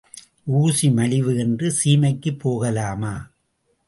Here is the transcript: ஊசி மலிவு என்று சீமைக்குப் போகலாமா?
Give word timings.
ஊசி 0.45 0.91
மலிவு 0.91 1.37
என்று 1.37 1.73
சீமைக்குப் 1.83 2.39
போகலாமா? 2.39 3.13